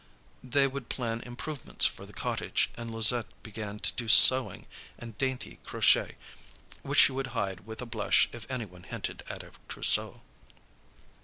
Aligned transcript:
They 0.43 0.65
would 0.65 0.89
plan 0.89 1.21
improvements 1.21 1.85
for 1.85 2.07
the 2.07 2.11
cottage, 2.11 2.71
and 2.75 2.89
Louisette 2.89 3.27
began 3.43 3.77
to 3.77 3.93
do 3.93 4.07
sewing 4.07 4.65
and 4.97 5.15
dainty 5.19 5.59
crochet, 5.63 6.15
which 6.81 7.01
she 7.01 7.11
would 7.11 7.27
hide 7.37 7.67
with 7.67 7.83
a 7.83 7.85
blush 7.85 8.27
if 8.31 8.49
anyone 8.49 8.81
hinted 8.81 9.21
at 9.29 9.43
a 9.43 9.51
trousseau. 9.69 10.23